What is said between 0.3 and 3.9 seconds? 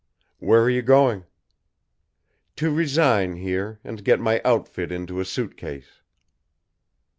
"Where are you going?" "To resign here,